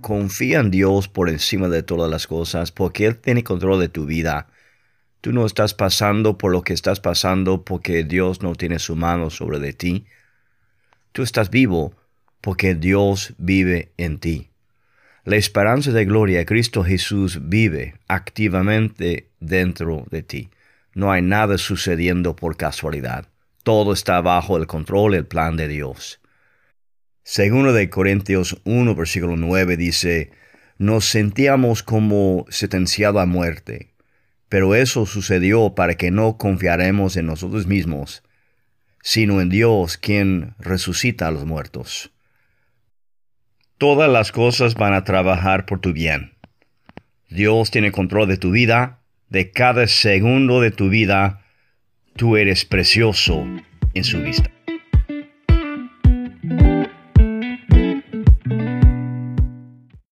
confía 0.00 0.60
en 0.60 0.70
Dios 0.70 1.08
por 1.08 1.28
encima 1.28 1.68
de 1.68 1.82
todas 1.82 2.10
las 2.10 2.26
cosas, 2.26 2.72
porque 2.72 3.06
Él 3.06 3.16
tiene 3.16 3.44
control 3.44 3.80
de 3.80 3.88
tu 3.88 4.06
vida. 4.06 4.48
Tú 5.20 5.32
no 5.32 5.44
estás 5.46 5.74
pasando 5.74 6.38
por 6.38 6.52
lo 6.52 6.62
que 6.62 6.72
estás 6.72 7.00
pasando 7.00 7.64
porque 7.64 8.04
Dios 8.04 8.42
no 8.42 8.54
tiene 8.54 8.78
su 8.78 8.96
mano 8.96 9.30
sobre 9.30 9.58
de 9.58 9.72
ti. 9.72 10.06
Tú 11.12 11.22
estás 11.22 11.50
vivo 11.50 11.94
porque 12.40 12.74
Dios 12.74 13.34
vive 13.38 13.92
en 13.98 14.18
ti. 14.18 14.50
La 15.24 15.36
esperanza 15.36 15.92
de 15.92 16.06
gloria, 16.06 16.46
Cristo 16.46 16.82
Jesús 16.82 17.40
vive 17.48 17.94
activamente 18.08 19.28
dentro 19.38 20.06
de 20.10 20.22
ti. 20.22 20.50
No 20.94 21.12
hay 21.12 21.20
nada 21.20 21.58
sucediendo 21.58 22.34
por 22.34 22.56
casualidad. 22.56 23.28
Todo 23.62 23.92
está 23.92 24.20
bajo 24.22 24.56
el 24.56 24.66
control 24.66 25.14
y 25.14 25.18
el 25.18 25.26
plan 25.26 25.56
de 25.56 25.68
Dios. 25.68 26.20
Segundo 27.32 27.72
de 27.72 27.88
Corintios 27.90 28.60
1, 28.64 28.94
versículo 28.96 29.36
9 29.36 29.76
dice, 29.76 30.32
Nos 30.78 31.04
sentíamos 31.04 31.82
como 31.84 32.44
sentenciados 32.48 33.22
a 33.22 33.26
muerte, 33.26 33.90
pero 34.48 34.74
eso 34.74 35.06
sucedió 35.06 35.74
para 35.76 35.94
que 35.94 36.10
no 36.10 36.38
confiaremos 36.38 37.16
en 37.16 37.26
nosotros 37.26 37.66
mismos, 37.66 38.24
sino 39.02 39.40
en 39.40 39.48
Dios 39.48 39.96
quien 39.96 40.54
resucita 40.58 41.28
a 41.28 41.30
los 41.30 41.44
muertos 41.46 42.10
todas 43.80 44.10
las 44.10 44.30
cosas 44.30 44.74
van 44.74 44.92
a 44.92 45.04
trabajar 45.04 45.64
por 45.64 45.80
tu 45.80 45.94
bien. 45.94 46.32
Dios 47.30 47.70
tiene 47.70 47.92
control 47.92 48.28
de 48.28 48.36
tu 48.36 48.50
vida, 48.50 48.98
de 49.30 49.52
cada 49.52 49.86
segundo 49.86 50.60
de 50.60 50.70
tu 50.70 50.90
vida. 50.90 51.46
Tú 52.14 52.36
eres 52.36 52.66
precioso 52.66 53.46
en 53.94 54.04
su 54.04 54.20
vista. 54.20 54.50